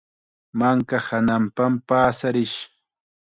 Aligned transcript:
Manka 0.59 0.97
hananpam 1.07 1.73
paasarish. 1.87 2.57